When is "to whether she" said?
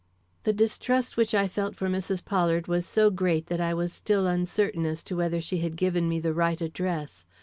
5.03-5.59